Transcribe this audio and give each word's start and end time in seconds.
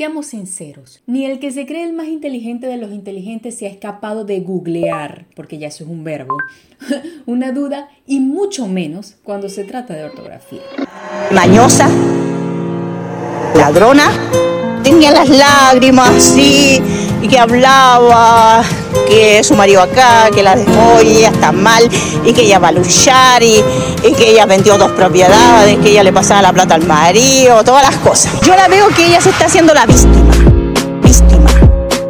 Seamos 0.00 0.28
sinceros, 0.28 1.02
ni 1.06 1.26
el 1.26 1.40
que 1.40 1.50
se 1.50 1.66
cree 1.66 1.84
el 1.84 1.92
más 1.92 2.06
inteligente 2.06 2.66
de 2.66 2.78
los 2.78 2.90
inteligentes 2.90 3.58
se 3.58 3.66
ha 3.66 3.68
escapado 3.68 4.24
de 4.24 4.40
googlear, 4.40 5.26
porque 5.36 5.58
ya 5.58 5.68
eso 5.68 5.84
es 5.84 5.90
un 5.90 6.04
verbo, 6.04 6.38
una 7.26 7.52
duda 7.52 7.90
y 8.06 8.20
mucho 8.20 8.66
menos 8.66 9.16
cuando 9.22 9.50
se 9.50 9.64
trata 9.64 9.92
de 9.92 10.04
ortografía. 10.04 10.62
Mañosa, 11.32 11.90
ladrona, 13.54 14.10
tenía 14.82 15.10
las 15.10 15.28
lágrimas 15.28 16.08
así 16.08 16.80
que 17.30 17.38
hablaba 17.38 18.62
que 19.08 19.42
su 19.44 19.54
marido 19.54 19.80
acá, 19.80 20.28
que 20.34 20.42
la 20.42 20.56
dejó 20.56 21.00
y 21.02 21.18
ella 21.18 21.28
está 21.28 21.52
mal 21.52 21.88
y 22.24 22.32
que 22.32 22.42
ella 22.42 22.58
va 22.58 22.68
a 22.68 22.72
luchar 22.72 23.42
y, 23.42 23.62
que 24.16 24.30
ella 24.30 24.46
vendió 24.46 24.76
dos 24.76 24.90
propiedades, 24.92 25.78
que 25.78 25.90
ella 25.90 26.02
le 26.02 26.12
pasaba 26.12 26.42
la 26.42 26.52
plata 26.52 26.74
al 26.74 26.84
marido, 26.84 27.62
todas 27.62 27.82
las 27.82 27.96
cosas. 27.98 28.40
Yo 28.40 28.56
la 28.56 28.66
veo 28.66 28.88
que 28.88 29.06
ella 29.06 29.20
se 29.20 29.30
está 29.30 29.46
haciendo 29.46 29.72
la 29.72 29.86
víctima, 29.86 30.32
víctima, 31.02 31.50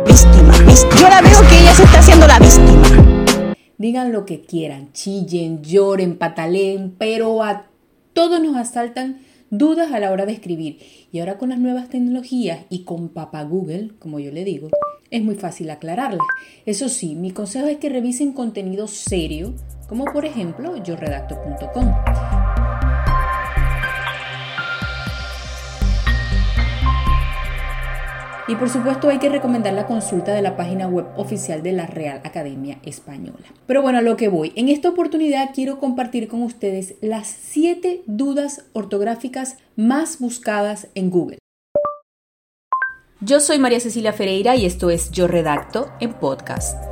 víctima. 0.07 0.55
Yo 0.99 1.09
la 1.09 1.21
veo 1.21 1.41
que 1.49 1.61
ella 1.61 1.75
se 1.75 1.83
está 1.83 1.99
haciendo 1.99 2.27
la 2.27 2.39
víctima. 2.39 3.55
Digan 3.77 4.13
lo 4.13 4.25
que 4.25 4.41
quieran, 4.41 4.93
chillen, 4.93 5.63
lloren, 5.63 6.17
pataleen, 6.17 6.95
pero 6.99 7.43
a 7.43 7.65
todos 8.15 8.41
nos 8.41 8.57
asaltan 8.57 9.21
dudas 9.51 9.93
a 9.93 10.01
la 10.01 10.11
hora 10.11 10.27
de 10.27 10.33
escribir. 10.33 10.79
Y 11.13 11.19
ahora 11.19 11.39
con 11.39 11.51
las 11.51 11.59
nuevas 11.59 11.89
tecnologías 11.89 12.61
y 12.71 12.85
con 12.85 13.09
papá 13.09 13.43
Google, 13.43 13.91
como 13.99 14.21
yo 14.21 14.33
le 14.33 14.45
digo, 14.45 14.69
es 15.11 15.23
muy 15.23 15.35
fácil 15.35 15.71
aclararlas. 15.71 16.27
Eso 16.67 16.89
sí, 16.89 17.17
mi 17.17 17.33
consejo 17.33 17.67
es 17.67 17.79
que 17.79 17.89
revisen 17.89 18.33
contenido 18.33 18.87
serio, 18.87 19.55
como 19.89 20.05
por 20.05 20.25
ejemplo 20.25 20.83
yo 20.83 20.97
Y 28.51 28.57
por 28.57 28.69
supuesto 28.69 29.09
hay 29.09 29.19
que 29.19 29.29
recomendar 29.29 29.75
la 29.75 29.87
consulta 29.87 30.35
de 30.35 30.43
la 30.43 30.57
página 30.57 30.89
web 30.89 31.07
oficial 31.17 31.63
de 31.63 31.71
la 31.71 31.87
Real 31.87 32.21
Academia 32.25 32.81
Española. 32.83 33.47
Pero 33.69 33.81
bueno, 33.81 33.99
a 33.99 34.03
lo 34.03 34.17
que 34.17 34.27
voy. 34.27 34.53
En 34.57 34.69
esta 34.69 34.89
oportunidad 34.89 35.51
quiero 35.55 35.79
compartir 35.79 36.27
con 36.27 36.43
ustedes 36.43 36.97
las 37.01 37.29
7 37.29 38.03
dudas 38.07 38.65
ortográficas 38.73 39.59
más 39.77 40.19
buscadas 40.19 40.89
en 40.97 41.11
Google. 41.11 41.39
Yo 43.21 43.39
soy 43.39 43.61
María 43.61 43.79
Cecilia 43.79 44.13
Ferreira 44.13 44.57
y 44.57 44.67
esto 44.67 44.91
es 44.91 45.13
Yo 45.13 45.29
Redacto 45.29 45.93
en 46.01 46.13
podcast. 46.15 46.90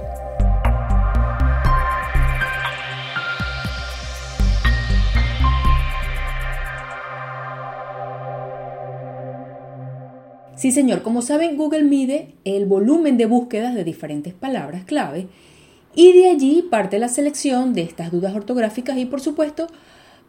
Sí, 10.59 10.73
señor, 10.73 11.03
como 11.03 11.23
saben, 11.23 11.57
Google 11.57 11.85
mide 11.85 12.35
el 12.45 12.67
volumen 12.67 13.17
de 13.17 13.27
búsquedas 13.27 13.77
de 13.77 13.85
diferentes 13.85 14.35
palabras 14.35 14.85
clave 14.85 15.29
y 15.95 16.13
de 16.13 16.29
allí 16.31 16.63
parte 16.69 16.99
la 16.99 17.09
selección 17.09 17.75
de 17.75 17.83
estas 17.83 18.11
dudas 18.11 18.35
ortográficas 18.35 18.99
y 18.99 19.05
por 19.05 19.21
supuesto, 19.21 19.69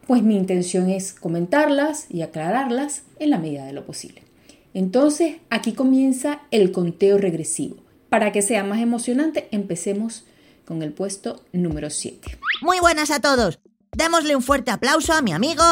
pues 0.06 0.22
mi 0.22 0.36
intención 0.36 0.88
es 0.88 1.14
comentarlas 1.14 2.06
y 2.08 2.22
aclararlas 2.22 3.02
en 3.18 3.30
la 3.30 3.38
medida 3.38 3.64
de 3.64 3.72
lo 3.72 3.84
posible. 3.84 4.22
Entonces, 4.72 5.38
aquí 5.50 5.72
comienza 5.72 6.42
el 6.52 6.70
conteo 6.70 7.18
regresivo. 7.18 7.78
Para 8.08 8.30
que 8.30 8.40
sea 8.40 8.62
más 8.62 8.78
emocionante, 8.78 9.48
empecemos 9.50 10.26
con 10.64 10.82
el 10.82 10.92
puesto 10.92 11.42
número 11.52 11.90
7. 11.90 12.38
Muy 12.62 12.78
buenas 12.78 13.10
a 13.10 13.18
todos. 13.18 13.58
Démosle 13.96 14.36
un 14.36 14.42
fuerte 14.42 14.70
aplauso 14.70 15.12
a 15.12 15.22
mi 15.22 15.32
amigo, 15.32 15.64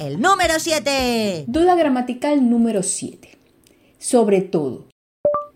el 0.00 0.20
número 0.20 0.54
7. 0.58 1.44
Duda 1.46 1.76
gramatical 1.76 2.50
número 2.50 2.82
7. 2.82 3.41
Sobre 4.02 4.40
todo, 4.40 4.86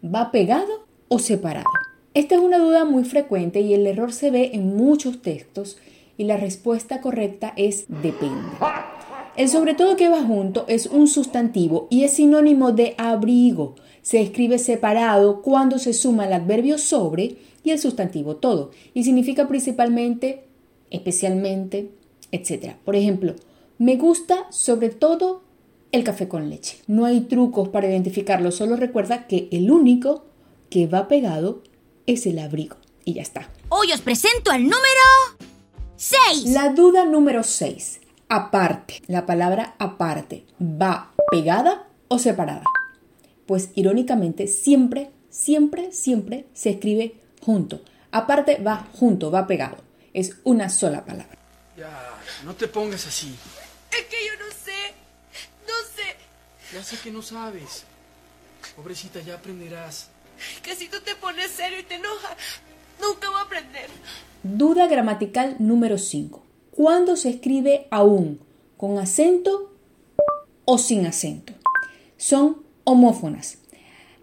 ¿va 0.05 0.31
pegado 0.31 0.87
o 1.09 1.19
separado? 1.19 1.67
Esta 2.15 2.37
es 2.37 2.41
una 2.41 2.59
duda 2.59 2.85
muy 2.85 3.03
frecuente 3.03 3.61
y 3.61 3.75
el 3.75 3.85
error 3.89 4.13
se 4.13 4.31
ve 4.31 4.53
en 4.55 4.77
muchos 4.77 5.21
textos 5.21 5.79
y 6.17 6.27
la 6.27 6.37
respuesta 6.37 7.01
correcta 7.01 7.53
es 7.57 7.87
depende. 7.89 8.47
El 9.37 9.49
sobre 9.49 9.75
todo 9.75 9.97
que 9.97 10.09
va 10.09 10.23
junto 10.23 10.65
es 10.69 10.87
un 10.87 11.09
sustantivo 11.09 11.89
y 11.91 12.05
es 12.05 12.13
sinónimo 12.13 12.71
de 12.71 12.95
abrigo. 12.99 13.75
Se 14.03 14.21
escribe 14.21 14.61
separado 14.61 15.43
cuando 15.43 15.81
se 15.81 15.93
suma 15.93 16.27
el 16.27 16.33
adverbio 16.33 16.79
sobre 16.79 17.39
y 17.65 17.71
el 17.73 17.81
sustantivo 17.81 18.37
todo 18.37 18.71
y 18.95 19.03
significa 19.03 19.49
principalmente, 19.49 20.45
especialmente, 20.93 21.91
etc. 22.31 22.77
Por 22.85 22.95
ejemplo, 22.95 23.35
me 23.79 23.97
gusta 23.97 24.47
sobre 24.51 24.91
todo 24.91 25.46
el 25.97 26.05
café 26.05 26.29
con 26.29 26.49
leche. 26.49 26.79
No 26.87 27.05
hay 27.05 27.23
trucos 27.23 27.69
para 27.69 27.89
identificarlo, 27.89 28.53
solo 28.53 28.77
recuerda 28.77 29.27
que 29.27 29.49
el 29.51 29.71
único 29.71 30.27
que 30.71 30.87
va 30.87 31.09
pegado 31.09 31.63
es 32.07 32.27
el 32.27 32.39
abrigo 32.39 32.77
y 33.05 33.15
ya 33.15 33.23
está. 33.23 33.51
Hoy 33.69 33.93
os 33.93 34.01
presento 34.01 34.53
el 34.53 34.63
número 34.63 34.79
6. 35.97 36.51
La 36.53 36.73
duda 36.73 37.05
número 37.05 37.43
6 37.43 38.01
aparte. 38.29 39.03
La 39.07 39.27
palabra 39.27 39.75
aparte 39.79 40.47
va 40.61 41.13
pegada 41.31 41.89
o 42.09 42.19
separada. 42.19 42.65
Pues 43.47 43.71
irónicamente 43.75 44.47
siempre, 44.47 45.11
siempre, 45.31 45.93
siempre 45.93 46.47
se 46.53 46.71
escribe 46.71 47.21
junto. 47.41 47.81
Aparte 48.11 48.57
va 48.59 48.89
junto, 48.93 49.31
va 49.31 49.47
pegado. 49.47 49.77
Es 50.13 50.37
una 50.45 50.69
sola 50.69 51.05
palabra. 51.05 51.37
Ya, 51.77 51.91
no 52.45 52.55
te 52.55 52.69
pongas 52.69 53.07
así. 53.07 53.35
Ya 56.73 56.83
sé 56.83 56.97
que 56.99 57.11
no 57.11 57.23
sabes. 57.23 57.85
Pobrecita, 58.75 59.21
ya 59.21 59.35
aprenderás. 59.35 60.09
Que 60.63 60.75
si 60.75 60.89
tú 60.89 60.99
te 61.01 61.15
pones 61.15 61.51
serio 61.51 61.81
y 61.81 61.85
te 61.85 61.95
enojas, 61.95 62.37
nunca 63.01 63.31
voy 63.31 63.39
a 63.39 63.43
aprender. 63.43 63.89
Duda 64.43 64.87
gramatical 64.87 65.57
número 65.59 65.99
5 65.99 66.47
cuándo 66.77 67.17
se 67.17 67.31
escribe 67.31 67.87
aún, 67.91 68.39
con 68.77 68.99
acento 68.99 69.73
o 70.67 70.77
sin 70.77 71.07
acento. 71.07 71.55
Son 72.19 72.59
homófonas. 72.85 73.59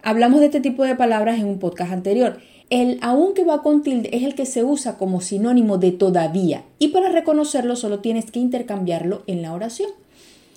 Hablamos 0.02 0.38
de 0.38 0.46
este 0.46 0.60
tipo 0.60 0.84
de 0.84 0.94
palabras 0.94 1.40
en 1.40 1.46
un 1.46 1.58
podcast 1.58 1.92
anterior. 1.92 2.38
El 2.70 2.98
aún 3.02 3.34
que 3.34 3.44
va 3.44 3.62
con 3.62 3.82
tilde 3.82 4.10
es 4.12 4.22
el 4.22 4.36
que 4.36 4.46
se 4.46 4.62
usa 4.62 4.96
como 4.96 5.20
sinónimo 5.20 5.78
de 5.78 5.90
todavía 5.90 6.64
y 6.78 6.88
para 6.88 7.10
reconocerlo 7.10 7.76
solo 7.76 7.98
tienes 7.98 8.30
que 8.30 8.38
intercambiarlo 8.38 9.24
en 9.26 9.42
la 9.42 9.52
oración. 9.52 9.90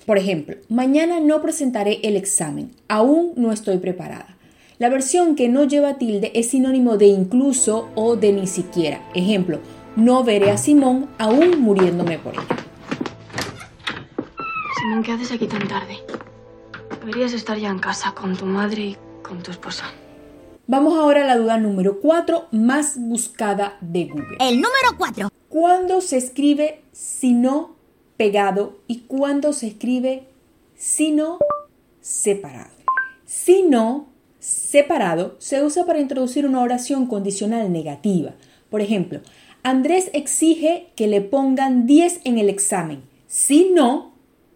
Por 0.08 0.16
ejemplo, 0.16 0.56
mañana 0.70 1.20
no 1.20 1.42
presentaré 1.42 2.00
el 2.02 2.16
examen, 2.16 2.74
aún 2.88 3.34
no 3.36 3.52
estoy 3.52 3.76
preparada. 3.76 4.38
La 4.78 4.88
versión 4.88 5.36
que 5.36 5.50
no 5.50 5.64
lleva 5.64 5.98
tilde 5.98 6.32
es 6.34 6.48
sinónimo 6.48 6.96
de 6.96 7.08
incluso 7.08 7.90
o 7.94 8.16
de 8.16 8.32
ni 8.32 8.46
siquiera. 8.46 9.06
Ejemplo, 9.12 9.60
no 9.96 10.24
veré 10.24 10.50
a 10.50 10.56
Simón 10.56 11.10
aún 11.18 11.60
muriéndome 11.60 12.18
por 12.18 12.32
ella. 12.32 12.46
Simón, 14.80 15.02
¿qué 15.02 15.12
haces 15.12 15.30
aquí 15.30 15.46
tan 15.46 15.68
tarde? 15.68 15.98
Deberías 17.00 17.34
estar 17.34 17.58
ya 17.58 17.68
en 17.68 17.78
casa 17.78 18.12
con 18.12 18.34
tu 18.34 18.46
madre 18.46 18.82
y 18.82 18.96
con 19.22 19.42
tu 19.42 19.50
esposa. 19.50 19.84
Vamos 20.66 20.98
ahora 20.98 21.24
a 21.24 21.26
la 21.26 21.36
duda 21.36 21.58
número 21.58 22.00
4 22.00 22.46
más 22.52 22.94
buscada 22.98 23.76
de 23.82 24.06
Google. 24.06 24.38
El 24.40 24.54
número 24.54 24.96
4. 24.96 25.28
¿Cuándo 25.50 26.00
se 26.00 26.16
escribe 26.16 26.80
sino 26.92 27.77
pegado 28.18 28.76
y 28.86 28.98
cuándo 29.06 29.54
se 29.54 29.68
escribe 29.68 30.24
sino 30.76 31.38
separado? 32.02 32.74
Sino 33.24 34.08
separado 34.38 35.36
se 35.38 35.62
usa 35.62 35.86
para 35.86 36.00
introducir 36.00 36.44
una 36.46 36.60
oración 36.60 37.06
condicional 37.06 37.72
negativa. 37.72 38.34
Por 38.68 38.82
ejemplo, 38.82 39.20
Andrés 39.62 40.10
exige 40.12 40.88
que 40.94 41.06
le 41.06 41.22
pongan 41.22 41.86
10 41.86 42.20
en 42.24 42.38
el 42.38 42.48
examen. 42.48 43.02
Si 43.26 43.70
no, 43.72 44.12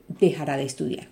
dejará 0.09 0.57
de 0.57 0.65
estudiar. 0.65 1.09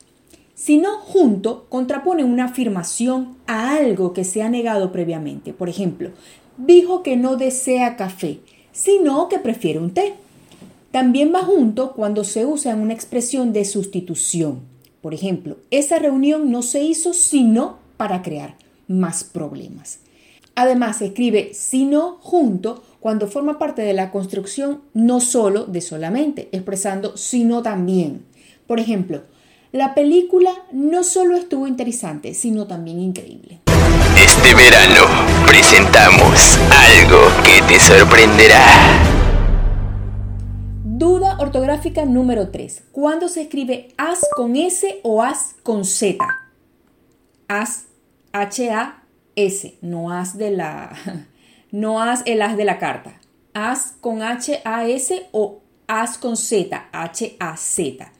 Si 0.54 0.76
no, 0.76 0.98
junto 0.98 1.66
contrapone 1.68 2.22
una 2.22 2.44
afirmación 2.44 3.36
a 3.46 3.74
algo 3.76 4.12
que 4.12 4.24
se 4.24 4.42
ha 4.42 4.50
negado 4.50 4.92
previamente. 4.92 5.52
Por 5.52 5.68
ejemplo, 5.68 6.10
dijo 6.58 7.02
que 7.02 7.16
no 7.16 7.36
desea 7.36 7.96
café, 7.96 8.40
sino 8.72 9.28
que 9.28 9.38
prefiere 9.38 9.78
un 9.78 9.94
té. 9.94 10.14
También 10.90 11.32
va 11.32 11.44
junto 11.44 11.92
cuando 11.92 12.24
se 12.24 12.44
usa 12.44 12.72
en 12.72 12.80
una 12.80 12.94
expresión 12.94 13.52
de 13.52 13.64
sustitución. 13.64 14.62
Por 15.00 15.14
ejemplo, 15.14 15.58
esa 15.70 16.00
reunión 16.00 16.50
no 16.50 16.62
se 16.62 16.82
hizo 16.82 17.14
sino 17.14 17.78
para 17.96 18.22
crear 18.22 18.56
más 18.88 19.22
problemas. 19.22 20.00
Además, 20.56 20.98
se 20.98 21.06
escribe 21.06 21.52
sino 21.54 22.18
junto 22.20 22.82
cuando 22.98 23.28
forma 23.28 23.58
parte 23.58 23.82
de 23.82 23.94
la 23.94 24.10
construcción 24.10 24.80
no 24.92 25.20
solo 25.20 25.64
de 25.64 25.80
solamente, 25.80 26.48
expresando 26.50 27.16
sino 27.16 27.62
también. 27.62 28.24
Por 28.66 28.80
ejemplo, 28.80 29.22
la 29.70 29.94
película 29.94 30.50
no 30.72 31.04
solo 31.04 31.36
estuvo 31.36 31.68
interesante, 31.68 32.34
sino 32.34 32.66
también 32.66 33.00
increíble. 33.00 33.60
Este 34.16 34.54
verano 34.54 35.06
presentamos 35.46 36.58
algo 36.68 37.20
que 37.44 37.62
te 37.62 37.78
sorprenderá. 37.78 39.19
Duda 41.00 41.38
ortográfica 41.38 42.04
número 42.04 42.50
3. 42.50 42.88
¿Cuándo 42.92 43.28
se 43.28 43.40
escribe 43.40 43.88
as 43.96 44.20
con 44.36 44.54
S 44.54 45.00
o 45.02 45.22
as 45.22 45.56
con 45.62 45.86
Z? 45.86 46.18
As 47.48 47.86
H-A-S, 48.34 49.78
no 49.80 50.10
haz 50.10 50.36
de 50.36 50.50
la, 50.50 50.94
no 51.70 52.02
haz 52.02 52.22
el 52.26 52.42
haz 52.42 52.54
de 52.58 52.66
la 52.66 52.78
carta. 52.78 53.18
Haz 53.54 53.94
con 54.02 54.20
H-A-S 54.20 55.26
o 55.32 55.62
haz 55.86 56.18
con 56.18 56.36
Z, 56.36 56.88
H-A-Z. 56.92 58.12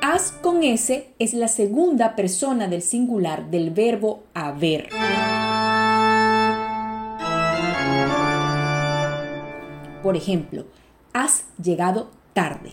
Haz 0.00 0.32
con 0.40 0.62
S 0.62 1.08
es 1.18 1.34
la 1.34 1.48
segunda 1.48 2.16
persona 2.16 2.68
del 2.68 2.80
singular 2.80 3.50
del 3.50 3.68
verbo 3.68 4.22
haber. 4.32 4.88
Por 10.12 10.18
ejemplo, 10.18 10.66
has 11.14 11.46
llegado 11.56 12.10
tarde. 12.34 12.72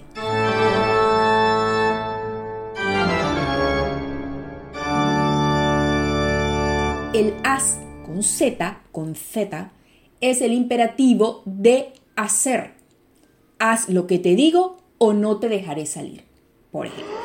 El 7.14 7.34
has 7.46 7.80
con 8.06 8.24
Z, 8.24 8.82
con 8.92 9.16
Z, 9.16 9.72
es 10.20 10.42
el 10.42 10.52
imperativo 10.52 11.42
de 11.46 11.94
hacer. 12.18 12.74
Haz 13.58 13.88
lo 13.88 14.06
que 14.06 14.20
te 14.20 14.36
digo 14.36 14.76
o 14.98 15.14
no 15.14 15.38
te 15.38 15.48
dejaré 15.48 15.86
salir, 15.86 16.26
por 16.74 16.88
ejemplo. 16.88 17.16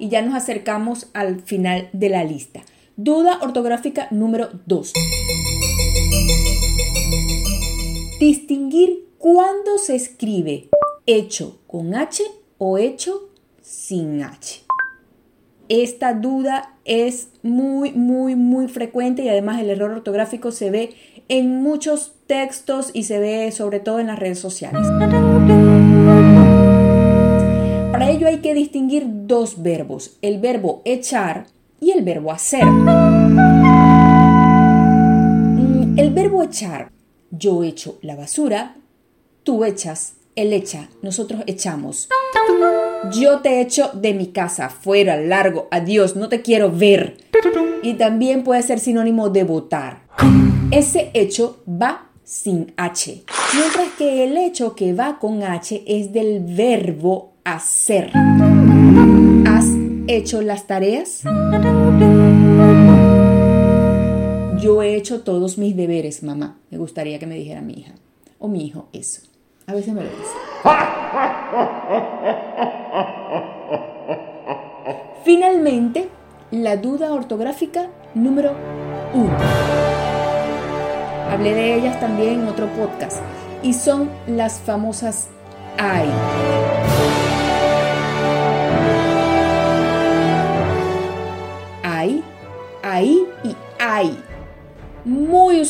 Y 0.00 0.08
ya 0.08 0.22
nos 0.22 0.34
acercamos 0.34 1.08
al 1.14 1.40
final 1.40 1.88
de 1.92 2.08
la 2.08 2.24
lista. 2.24 2.62
Duda 3.02 3.38
ortográfica 3.40 4.08
número 4.10 4.50
2. 4.66 4.92
Distinguir 8.20 9.06
cuándo 9.16 9.78
se 9.78 9.94
escribe 9.94 10.68
hecho 11.06 11.60
con 11.66 11.94
H 11.94 12.22
o 12.58 12.76
hecho 12.76 13.30
sin 13.62 14.22
H. 14.22 14.64
Esta 15.70 16.12
duda 16.12 16.74
es 16.84 17.30
muy, 17.42 17.92
muy, 17.92 18.36
muy 18.36 18.68
frecuente 18.68 19.24
y 19.24 19.30
además 19.30 19.62
el 19.62 19.70
error 19.70 19.92
ortográfico 19.92 20.52
se 20.52 20.70
ve 20.70 20.90
en 21.30 21.62
muchos 21.62 22.12
textos 22.26 22.90
y 22.92 23.04
se 23.04 23.18
ve 23.18 23.50
sobre 23.50 23.80
todo 23.80 23.98
en 23.98 24.08
las 24.08 24.18
redes 24.18 24.40
sociales. 24.40 24.86
Para 27.92 28.10
ello 28.10 28.26
hay 28.26 28.40
que 28.42 28.52
distinguir 28.52 29.04
dos 29.06 29.62
verbos, 29.62 30.18
el 30.20 30.38
verbo 30.38 30.82
echar 30.84 31.46
y 31.80 31.90
el 31.92 32.02
verbo 32.04 32.30
hacer. 32.32 32.64
Mm, 32.66 33.18
el 35.98 36.10
verbo 36.12 36.42
echar, 36.42 36.92
yo 37.30 37.64
echo 37.64 37.98
la 38.02 38.16
basura, 38.16 38.76
tú 39.42 39.64
echas, 39.64 40.14
él 40.36 40.52
echa, 40.52 40.88
nosotros 41.02 41.42
echamos. 41.46 42.08
Yo 43.12 43.40
te 43.40 43.60
echo 43.60 43.90
de 43.94 44.14
mi 44.14 44.28
casa, 44.28 44.68
fuera, 44.68 45.16
largo, 45.16 45.68
adiós, 45.70 46.16
no 46.16 46.28
te 46.28 46.42
quiero 46.42 46.70
ver. 46.70 47.16
Y 47.82 47.94
también 47.94 48.44
puede 48.44 48.62
ser 48.62 48.78
sinónimo 48.78 49.30
de 49.30 49.44
votar. 49.44 50.02
Ese 50.70 51.10
hecho 51.14 51.62
va 51.66 52.06
sin 52.22 52.72
H, 52.76 53.24
mientras 53.54 53.88
que 53.98 54.24
el 54.24 54.36
hecho 54.36 54.76
que 54.76 54.92
va 54.92 55.18
con 55.18 55.42
H 55.42 55.82
es 55.86 56.12
del 56.12 56.40
verbo 56.40 57.32
hacer. 57.44 58.12
¿Has 60.02 60.08
hecho 60.08 60.42
las 60.42 60.66
tareas? 60.66 61.22
Yo 64.60 64.82
he 64.82 64.96
hecho 64.96 65.22
todos 65.22 65.58
mis 65.58 65.76
deberes, 65.76 66.22
mamá. 66.22 66.58
Me 66.70 66.78
gustaría 66.78 67.18
que 67.18 67.26
me 67.26 67.34
dijera 67.34 67.60
mi 67.60 67.74
hija 67.74 67.92
o 68.38 68.48
mi 68.48 68.66
hijo 68.66 68.88
eso. 68.92 69.22
A 69.66 69.74
veces 69.74 69.94
me 69.94 70.02
lo 70.02 70.08
dice. 70.10 70.20
Finalmente, 75.24 76.08
la 76.50 76.76
duda 76.76 77.12
ortográfica 77.12 77.88
número 78.14 78.52
uno. 79.14 79.36
Hablé 81.30 81.54
de 81.54 81.74
ellas 81.76 82.00
también 82.00 82.40
en 82.40 82.48
otro 82.48 82.66
podcast 82.72 83.18
y 83.62 83.72
son 83.72 84.10
las 84.26 84.58
famosas 84.58 85.28
AI. 85.78 86.08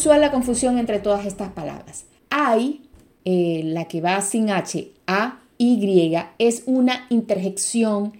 Usual 0.00 0.22
la 0.22 0.30
confusión 0.30 0.78
entre 0.78 0.98
todas 0.98 1.26
estas 1.26 1.50
palabras. 1.50 2.06
Hay, 2.30 2.88
eh, 3.26 3.60
la 3.64 3.86
que 3.86 4.00
va 4.00 4.20
sin 4.22 4.50
H, 4.50 4.92
A, 5.06 5.40
Y, 5.58 6.16
es 6.38 6.62
una 6.64 7.06
interjección 7.10 8.14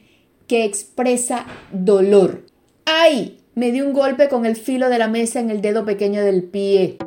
que 0.46 0.64
expresa 0.64 1.46
dolor. 1.72 2.44
¡Ay! 2.84 3.38
Me 3.54 3.72
dio 3.72 3.86
un 3.86 3.94
golpe 3.94 4.28
con 4.28 4.44
el 4.44 4.56
filo 4.56 4.90
de 4.90 4.98
la 4.98 5.08
mesa 5.08 5.40
en 5.40 5.48
el 5.48 5.62
dedo 5.62 5.86
pequeño 5.86 6.22
del 6.22 6.44
pie. 6.44 6.98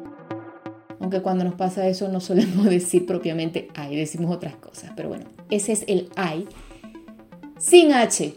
Aunque 1.00 1.22
cuando 1.22 1.44
nos 1.44 1.54
pasa 1.54 1.88
eso 1.88 2.08
no 2.08 2.20
solemos 2.20 2.66
decir 2.70 3.06
propiamente 3.06 3.68
ay, 3.76 3.96
decimos 3.96 4.36
otras 4.36 4.56
cosas. 4.56 4.92
Pero 4.96 5.10
bueno, 5.10 5.26
ese 5.52 5.74
es 5.74 5.84
el 5.88 6.10
ay. 6.16 6.48
Sin 7.60 7.94
H. 7.94 8.36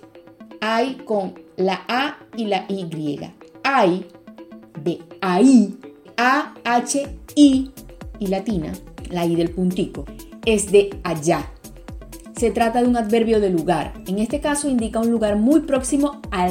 Ay 0.61 0.99
con 1.07 1.35
la 1.57 1.83
A 1.89 2.19
y 2.37 2.45
la 2.45 2.67
Y. 2.69 3.19
Ay 3.63 4.07
de 4.83 5.01
ahí, 5.21 5.77
A, 6.17 6.55
H, 6.65 7.07
I 7.35 7.71
y 8.19 8.27
latina, 8.29 8.73
la 9.11 9.25
I 9.25 9.37
del 9.37 9.51
puntico, 9.51 10.05
es 10.45 10.71
de 10.73 10.91
allá. 11.03 11.51
Se 12.37 12.51
trata 12.51 12.83
de 12.83 12.89
un 12.89 12.97
adverbio 12.99 13.41
de 13.41 13.49
lugar. 13.49 13.95
En 14.07 14.19
este 14.19 14.41
caso 14.41 14.69
indica 14.69 15.01
un 15.01 15.11
lugar 15.11 15.37
muy 15.37 15.61
próximo 15.61 16.21
a 16.31 16.49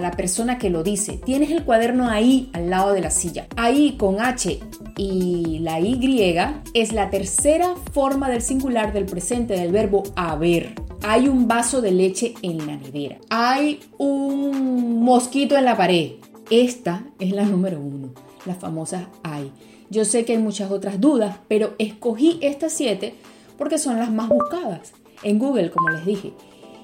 la 0.00 0.10
persona 0.12 0.58
que 0.58 0.70
lo 0.70 0.82
dice. 0.82 1.20
Tienes 1.22 1.50
el 1.50 1.64
cuaderno 1.64 2.08
ahí 2.08 2.48
al 2.54 2.70
lado 2.70 2.94
de 2.94 3.02
la 3.02 3.10
silla. 3.10 3.46
Ahí 3.56 3.96
con 3.98 4.22
H 4.22 4.58
y 4.96 5.58
la 5.60 5.80
Y 5.80 6.34
es 6.72 6.92
la 6.94 7.10
tercera 7.10 7.74
forma 7.92 8.30
del 8.30 8.40
singular 8.40 8.94
del 8.94 9.04
presente 9.04 9.52
del 9.52 9.70
verbo 9.70 10.02
haber. 10.16 10.74
Hay 11.02 11.28
un 11.28 11.46
vaso 11.46 11.82
de 11.82 11.92
leche 11.92 12.34
en 12.40 12.66
la 12.66 12.76
nevera. 12.76 13.18
Hay 13.28 13.80
un 13.98 15.02
mosquito 15.02 15.58
en 15.58 15.66
la 15.66 15.76
pared. 15.76 16.12
Esta 16.50 17.04
es 17.18 17.32
la 17.32 17.44
número 17.44 17.78
uno, 17.78 18.14
las 18.46 18.58
famosas 18.58 19.06
hay. 19.22 19.52
Yo 19.90 20.04
sé 20.04 20.24
que 20.24 20.32
hay 20.32 20.38
muchas 20.38 20.70
otras 20.70 21.00
dudas, 21.00 21.38
pero 21.48 21.74
escogí 21.78 22.38
estas 22.42 22.72
siete 22.72 23.14
porque 23.56 23.78
son 23.78 23.98
las 23.98 24.12
más 24.12 24.28
buscadas 24.28 24.92
en 25.22 25.38
Google, 25.38 25.70
como 25.70 25.90
les 25.90 26.04
dije. 26.04 26.32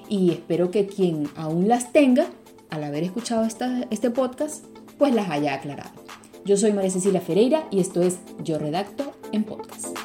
Y 0.09 0.31
espero 0.31 0.71
que 0.71 0.87
quien 0.87 1.29
aún 1.35 1.67
las 1.67 1.91
tenga, 1.91 2.27
al 2.69 2.83
haber 2.83 3.03
escuchado 3.03 3.45
este 3.45 4.09
podcast, 4.11 4.65
pues 4.97 5.13
las 5.13 5.29
haya 5.29 5.53
aclarado. 5.53 5.91
Yo 6.45 6.57
soy 6.57 6.73
María 6.73 6.91
Cecilia 6.91 7.21
Ferreira 7.21 7.67
y 7.71 7.79
esto 7.79 8.01
es 8.01 8.19
Yo 8.43 8.59
Redacto 8.59 9.13
en 9.31 9.43
Podcast. 9.43 9.97